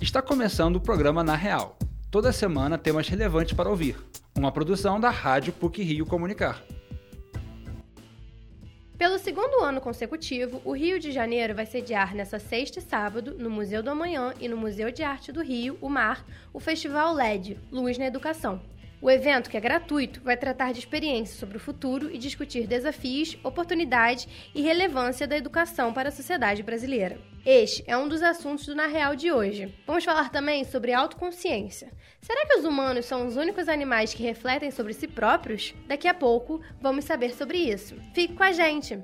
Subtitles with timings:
[0.00, 1.76] Está começando o programa Na Real.
[2.10, 3.98] Toda semana temas relevantes para ouvir.
[4.34, 6.64] Uma produção da Rádio PUC Rio Comunicar.
[8.96, 13.50] Pelo segundo ano consecutivo, o Rio de Janeiro vai sediar nesta sexta e sábado, no
[13.50, 17.58] Museu do Amanhã e no Museu de Arte do Rio, o Mar, o Festival LED,
[17.70, 18.62] Luz na Educação.
[19.02, 23.38] O evento, que é gratuito, vai tratar de experiências sobre o futuro e discutir desafios,
[23.42, 27.18] oportunidades e relevância da educação para a sociedade brasileira.
[27.46, 29.74] Este é um dos assuntos do Na Real de hoje.
[29.86, 31.90] Vamos falar também sobre autoconsciência.
[32.20, 35.74] Será que os humanos são os únicos animais que refletem sobre si próprios?
[35.88, 37.96] Daqui a pouco vamos saber sobre isso.
[38.12, 39.02] Fique com a gente!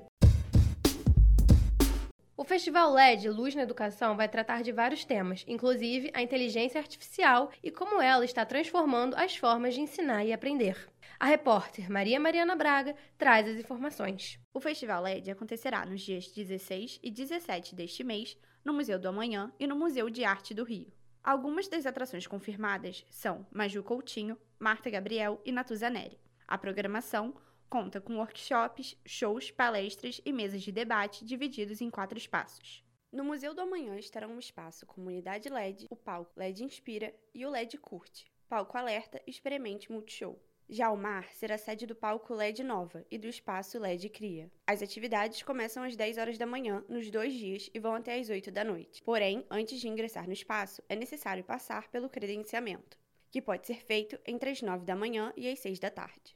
[2.47, 7.51] O Festival LED Luz na Educação vai tratar de vários temas, inclusive a inteligência artificial
[7.61, 10.89] e como ela está transformando as formas de ensinar e aprender.
[11.19, 14.39] A repórter Maria Mariana Braga traz as informações.
[14.55, 19.53] O Festival LED acontecerá nos dias 16 e 17 deste mês no Museu do Amanhã
[19.59, 20.93] e no Museu de Arte do Rio.
[21.25, 26.17] Algumas das atrações confirmadas são Maju Coutinho, Marta Gabriel e Natuzaneri.
[26.47, 27.35] A programação
[27.69, 32.85] conta com workshops, shows, palestras e mesas de debate divididos em quatro espaços.
[33.13, 37.51] No Museu do Amanhã estarão um espaço Comunidade LED, o palco LED Inspira e o
[37.51, 40.39] LED Curte, palco Alerta Experimente Multishow.
[40.69, 44.51] Já o Mar será sede do palco LED Nova e do espaço LED Cria.
[44.67, 48.29] As atividades começam às 10 horas da manhã nos dois dias e vão até às
[48.29, 49.03] 8 da noite.
[49.05, 52.99] Porém, antes de ingressar no espaço, é necessário passar pelo credenciamento,
[53.31, 56.36] que pode ser feito entre as 9 da manhã e as 6 da tarde.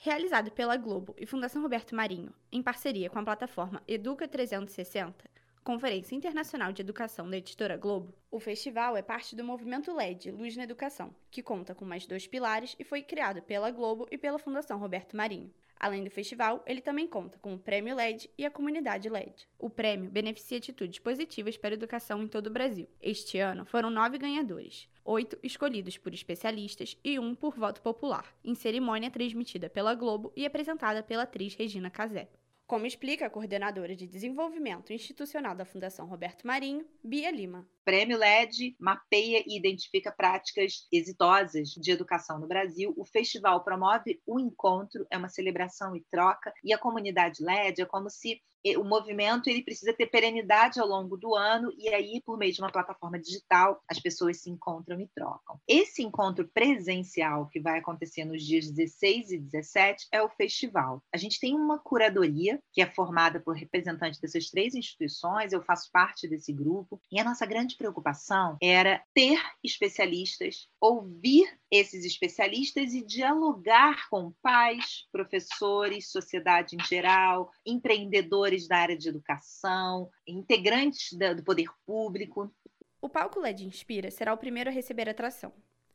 [0.00, 5.27] Realizado pela Globo e Fundação Roberto Marinho, em parceria com a plataforma Educa 360,
[5.68, 10.56] Conferência Internacional de Educação da Editora Globo, o festival é parte do movimento LED Luz
[10.56, 14.38] na Educação, que conta com mais dois pilares e foi criado pela Globo e pela
[14.38, 15.52] Fundação Roberto Marinho.
[15.78, 19.46] Além do festival, ele também conta com o Prêmio LED e a Comunidade LED.
[19.58, 22.88] O prêmio beneficia atitudes positivas para a educação em todo o Brasil.
[22.98, 28.54] Este ano foram nove ganhadores, oito escolhidos por especialistas e um por voto popular, em
[28.54, 32.26] cerimônia transmitida pela Globo e apresentada pela atriz Regina Casé.
[32.68, 37.66] Como explica a coordenadora de desenvolvimento institucional da Fundação Roberto Marinho, Bia Lima.
[37.82, 42.92] Prêmio LED mapeia e identifica práticas exitosas de educação no Brasil.
[42.94, 47.86] O festival promove o encontro, é uma celebração e troca, e a comunidade LED é
[47.86, 48.38] como se
[48.76, 52.60] o movimento ele precisa ter perenidade ao longo do ano e aí por meio de
[52.60, 55.60] uma plataforma digital as pessoas se encontram e trocam.
[55.66, 61.02] Esse encontro presencial que vai acontecer nos dias 16 e 17 é o festival.
[61.12, 65.90] A gente tem uma curadoria que é formada por representantes dessas três instituições, eu faço
[65.92, 73.04] parte desse grupo e a nossa grande preocupação era ter especialistas, ouvir esses especialistas e
[73.04, 81.68] dialogar com pais, professores, sociedade em geral, empreendedores da área de educação, integrantes do poder
[81.84, 82.52] público.
[83.00, 85.52] O palco LED Inspira será o primeiro a receber atração.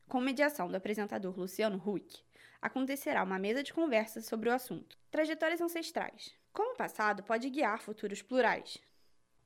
[0.08, 2.24] Com mediação do apresentador Luciano Huck,
[2.62, 4.97] acontecerá uma mesa de conversa sobre o assunto.
[5.09, 6.34] Trajetórias ancestrais.
[6.53, 8.78] Como o passado pode guiar futuros plurais?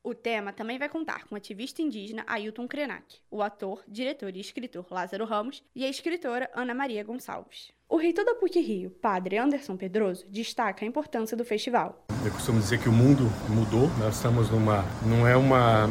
[0.08, 4.40] O tema também vai contar com o ativista indígena Ailton Krenak, o ator, diretor e
[4.40, 7.70] escritor Lázaro Ramos e a escritora Ana Maria Gonçalves.
[7.86, 12.06] O reitor da PUC-Rio, padre Anderson Pedroso, destaca a importância do festival.
[12.24, 15.90] Eu costumo dizer que o mundo mudou, nós estamos numa não é uma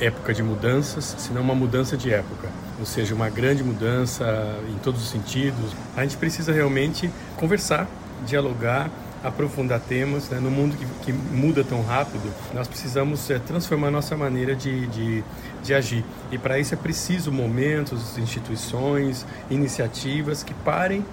[0.00, 4.24] época de mudanças, senão uma mudança de época, ou seja, uma grande mudança
[4.68, 5.72] em todos os sentidos.
[5.96, 7.88] A gente precisa realmente conversar,
[8.26, 8.90] dialogar
[9.22, 10.28] aprofundar temas.
[10.28, 10.40] Né?
[10.40, 15.24] No mundo que, que, muda tão rápido, nós precisamos é, transformar nossa maneira de, de,
[15.62, 16.04] de agir.
[16.30, 21.04] E para isso é preciso momentos, instituições, iniciativas que parem,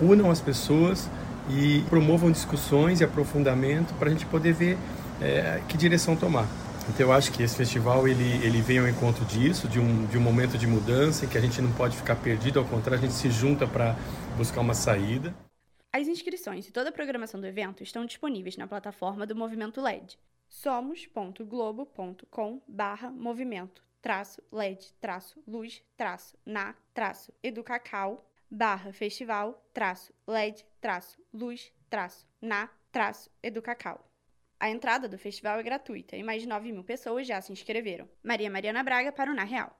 [0.00, 1.08] unam as pessoas
[1.50, 4.78] e promovam discussões e aprofundamento para a gente poder ver
[5.20, 6.46] é, que direção tomar.
[6.88, 10.16] Então eu acho que esse festival ele, ele vem ao encontro disso, de um, de
[10.16, 13.06] um momento de mudança em que a gente não pode ficar perdido, ao contrário, a
[13.06, 13.94] gente se junta para
[14.36, 15.34] buscar uma saída.
[15.90, 20.18] As inscrições e toda a programação do evento estão disponíveis na plataforma do Movimento LED.
[20.46, 30.66] somos.globo.com barra movimento traço LED traço luz traço na traço educacau barra festival traço LED
[30.78, 34.04] traço luz traço na traço educacau.
[34.60, 38.06] A entrada do festival é gratuita e mais de 9 mil pessoas já se inscreveram.
[38.22, 39.77] Maria Mariana Braga para o Na Real.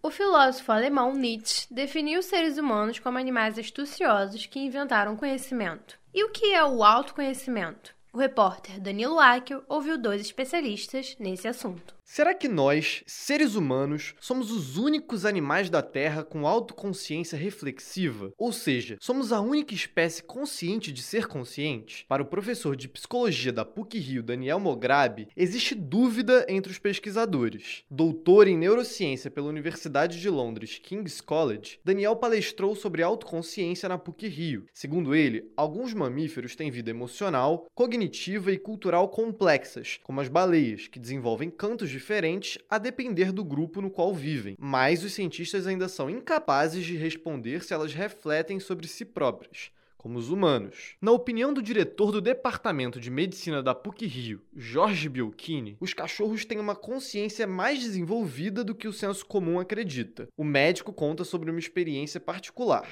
[0.00, 5.98] O filósofo alemão Nietzsche definiu os seres humanos como animais astuciosos que inventaram conhecimento.
[6.14, 7.97] E o que é o autoconhecimento?
[8.12, 11.98] O repórter Danilo Akio ouviu dois especialistas nesse assunto.
[12.10, 18.32] Será que nós, seres humanos, somos os únicos animais da Terra com autoconsciência reflexiva?
[18.38, 22.06] Ou seja, somos a única espécie consciente de ser consciente?
[22.08, 27.84] Para o professor de psicologia da PUC-Rio, Daniel Mograbi, existe dúvida entre os pesquisadores.
[27.90, 34.64] Doutor em neurociência pela Universidade de Londres, King's College, Daniel palestrou sobre autoconsciência na PUC-Rio.
[34.72, 40.98] Segundo ele, alguns mamíferos têm vida emocional, cognitiva e cultural complexas, como as baleias, que
[40.98, 46.08] desenvolvem cantos diferentes a depender do grupo no qual vivem, mas os cientistas ainda são
[46.08, 50.94] incapazes de responder se elas refletem sobre si próprias como os humanos.
[51.02, 56.60] Na opinião do diretor do Departamento de Medicina da PUC-Rio, Jorge Biolchini, os cachorros têm
[56.60, 60.28] uma consciência mais desenvolvida do que o senso comum acredita.
[60.36, 62.86] O médico conta sobre uma experiência particular.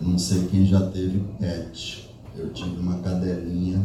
[0.00, 2.08] não sei quem já teve pet.
[2.36, 3.84] Eu tive uma cadelinha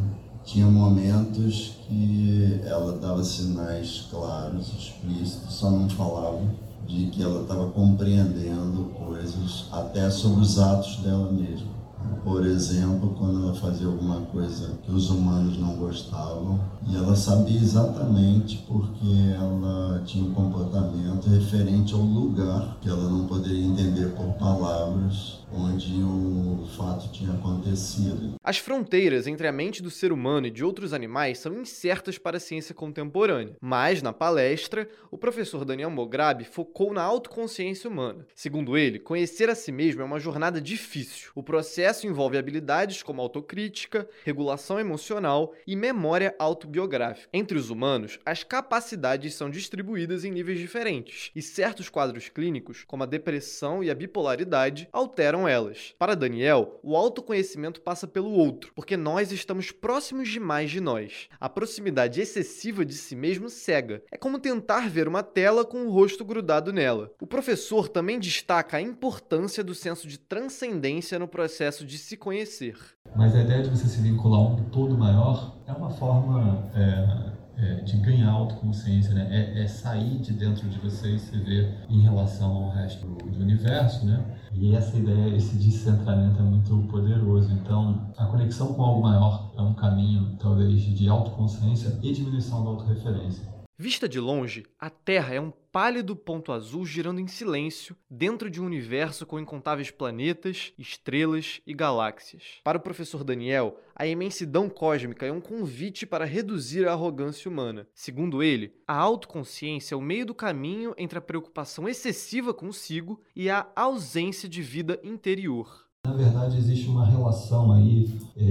[0.49, 6.41] tinha momentos que ela dava sinais claros, explícitos, só não falava,
[6.87, 11.77] de que ela estava compreendendo coisas até sobre os atos dela mesma.
[12.23, 17.59] Por exemplo, quando ela fazia alguma coisa que os humanos não gostavam, e ela sabia
[17.59, 24.33] exatamente porque ela tinha um comportamento referente ao lugar que ela não poderia entender por
[24.33, 28.35] palavras onde o fato tinha acontecido.
[28.43, 32.37] As fronteiras entre a mente do ser humano e de outros animais são incertas para
[32.37, 38.25] a ciência contemporânea, mas na palestra, o professor Daniel Mograbi focou na autoconsciência humana.
[38.35, 41.31] Segundo ele, conhecer a si mesmo é uma jornada difícil.
[41.35, 47.27] O processo envolve habilidades como autocrítica, regulação emocional e memória autobiográfica.
[47.33, 53.03] Entre os humanos, as capacidades são distribuídas em níveis diferentes, e certos quadros clínicos, como
[53.03, 55.93] a depressão e a bipolaridade, alteram elas.
[55.97, 61.27] Para Daniel, o autoconhecimento passa pelo outro, porque nós estamos próximos demais de nós.
[61.39, 64.01] A proximidade excessiva de si mesmo cega.
[64.11, 67.11] É como tentar ver uma tela com o rosto grudado nela.
[67.21, 72.75] O professor também destaca a importância do senso de transcendência no processo de se conhecer.
[73.15, 77.28] Mas a ideia de você se vincular a um todo maior é uma forma é
[77.61, 79.27] é, de ganhar autoconsciência, né?
[79.29, 83.39] É, é, sair de dentro de você e se ver em relação ao resto do,
[83.39, 84.23] universo, né?
[84.53, 87.51] E essa ideia, esse descentramento é muito poderoso.
[87.51, 92.69] Então, a conexão com algo maior é um caminho, talvez, de autoconsciência e diminuição da
[92.69, 93.48] autorreferência.
[93.81, 98.61] Vista de longe, a Terra é um pálido ponto azul girando em silêncio dentro de
[98.61, 102.59] um universo com incontáveis planetas, estrelas e galáxias.
[102.61, 107.87] Para o professor Daniel, a imensidão cósmica é um convite para reduzir a arrogância humana.
[107.95, 113.49] Segundo ele, a autoconsciência é o meio do caminho entre a preocupação excessiva consigo e
[113.49, 115.87] a ausência de vida interior.
[116.05, 118.41] Na verdade, existe uma relação aí é,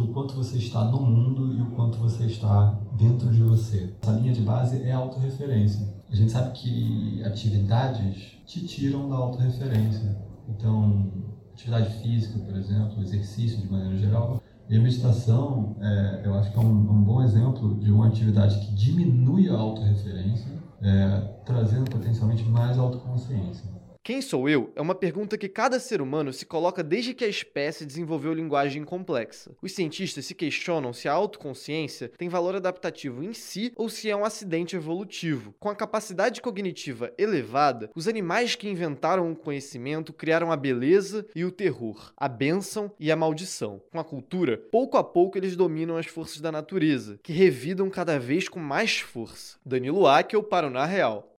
[0.00, 3.94] entre o quanto você está no mundo e o quanto você está dentro de você.
[4.02, 5.86] Essa linha de base é a autorreferência.
[6.10, 10.16] A gente sabe que atividades te tiram da autorreferência.
[10.48, 11.12] Então,
[11.52, 16.58] atividade física, por exemplo, exercício de maneira geral, e a meditação, é, eu acho que
[16.58, 20.50] é um, um, bom exemplo de uma atividade que diminui a autorreferência,
[20.80, 23.68] é, trazendo potencialmente mais autoconsciência.
[24.10, 27.28] Quem sou eu é uma pergunta que cada ser humano se coloca desde que a
[27.28, 29.52] espécie desenvolveu linguagem complexa.
[29.62, 34.16] Os cientistas se questionam se a autoconsciência tem valor adaptativo em si ou se é
[34.16, 35.54] um acidente evolutivo.
[35.60, 41.44] Com a capacidade cognitiva elevada, os animais que inventaram o conhecimento criaram a beleza e
[41.44, 43.80] o terror, a bênção e a maldição.
[43.92, 48.18] Com a cultura, pouco a pouco eles dominam as forças da natureza, que revidam cada
[48.18, 49.56] vez com mais força.
[49.64, 51.32] Danilo Akel para o Na Real.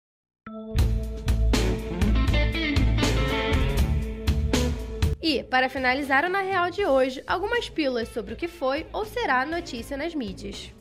[5.22, 9.04] E, para finalizar o Na Real de hoje, algumas pílulas sobre o que foi ou
[9.04, 10.74] será notícia nas mídias.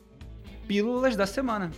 [0.68, 1.70] Pílulas da semana.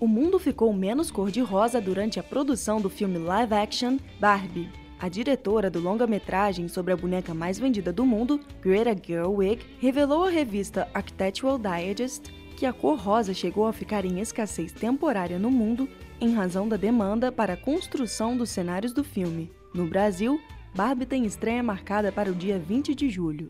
[0.00, 4.70] O mundo ficou menos cor-de-rosa durante a produção do filme live action Barbie.
[4.98, 10.30] A diretora do longa-metragem sobre a boneca mais vendida do mundo, Greta Gerwig, revelou à
[10.30, 15.88] revista Architectural Digest que a cor rosa chegou a ficar em escassez temporária no mundo
[16.20, 19.52] em razão da demanda para a construção dos cenários do filme.
[19.74, 20.40] No Brasil,
[20.74, 23.46] Barbie tem estreia marcada para o dia 20 de julho.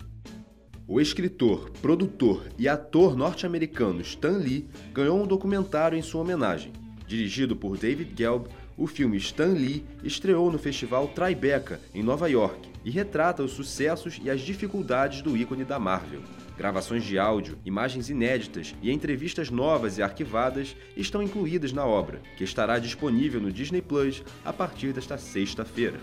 [0.86, 6.70] O escritor, produtor e ator norte-americano Stan Lee ganhou um documentário em sua homenagem.
[7.06, 12.68] Dirigido por David Gelb, o filme Stan Lee estreou no festival Tribeca, em Nova York,
[12.84, 16.20] e retrata os sucessos e as dificuldades do ícone da Marvel.
[16.58, 22.44] Gravações de áudio, imagens inéditas e entrevistas novas e arquivadas estão incluídas na obra, que
[22.44, 25.98] estará disponível no Disney Plus a partir desta sexta-feira.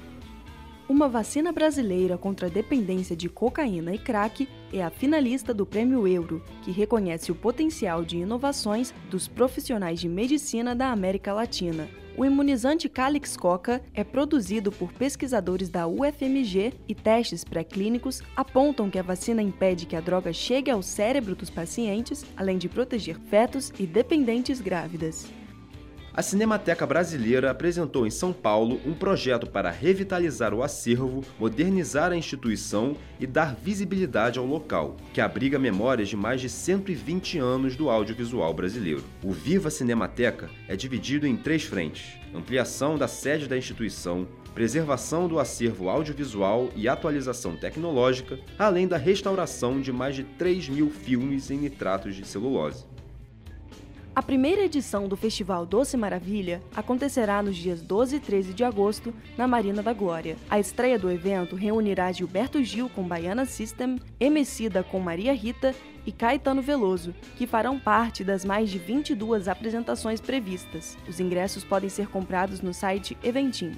[0.92, 6.06] Uma vacina brasileira contra a dependência de cocaína e crack é a finalista do Prêmio
[6.06, 11.88] Euro, que reconhece o potencial de inovações dos profissionais de medicina da América Latina.
[12.18, 19.00] O imunizante Calix Coca é produzido por pesquisadores da UFMG e testes pré-clínicos apontam que
[19.00, 23.72] a vacina impede que a droga chegue ao cérebro dos pacientes, além de proteger fetos
[23.80, 25.32] e dependentes grávidas.
[26.14, 32.18] A Cinemateca Brasileira apresentou em São Paulo um projeto para revitalizar o acervo, modernizar a
[32.18, 37.90] instituição e dar visibilidade ao local, que abriga memórias de mais de 120 anos do
[37.90, 39.06] audiovisual brasileiro.
[39.24, 45.40] O Viva Cinemateca é dividido em três frentes: ampliação da sede da instituição, preservação do
[45.40, 51.58] acervo audiovisual e atualização tecnológica, além da restauração de mais de 3 mil filmes em
[51.58, 52.84] nitratos de celulose.
[54.22, 59.12] A primeira edição do Festival Doce Maravilha acontecerá nos dias 12 e 13 de agosto,
[59.36, 60.38] na Marina da Glória.
[60.48, 65.74] A estreia do evento reunirá Gilberto Gil com Baiana System, Emicida com Maria Rita
[66.06, 70.96] e Caetano Veloso, que farão parte das mais de 22 apresentações previstas.
[71.10, 73.72] Os ingressos podem ser comprados no site Eventim.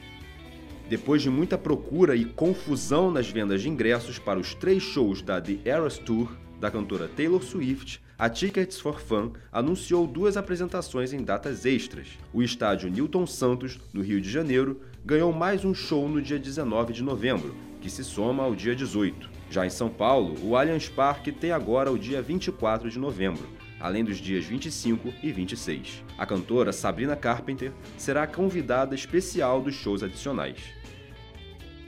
[0.90, 5.40] Depois de muita procura e confusão nas vendas de ingressos para os três shows da
[5.40, 11.22] The Eras Tour da cantora Taylor Swift, a Tickets for Fun anunciou duas apresentações em
[11.22, 12.08] datas extras.
[12.32, 16.94] O estádio Newton Santos, no Rio de Janeiro, ganhou mais um show no dia 19
[16.94, 19.30] de novembro, que se soma ao dia 18.
[19.50, 23.46] Já em São Paulo, o Allianz Parque tem agora o dia 24 de novembro,
[23.78, 26.06] além dos dias 25 e 26.
[26.18, 30.60] A cantora Sabrina Carpenter será a convidada especial dos shows adicionais.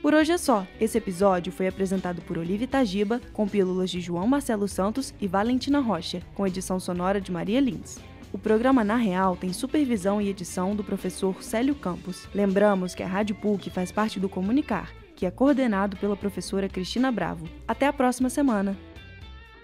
[0.06, 0.68] Por hoje é só.
[0.80, 5.80] Esse episódio foi apresentado por Olivia Tajiba, com pílulas de João Marcelo Santos e Valentina
[5.80, 7.98] Rocha, com edição sonora de Maria Lins.
[8.32, 12.30] O programa Na Real tem supervisão e edição do professor Célio Campos.
[12.36, 17.12] Lembramos que a Rádio PUC faz parte do Comunicar, que é coordenado pela professora Cristina
[17.12, 17.50] Bravo.
[17.68, 18.78] Até a próxima semana!